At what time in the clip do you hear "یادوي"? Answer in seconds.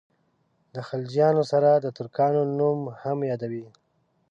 3.31-3.65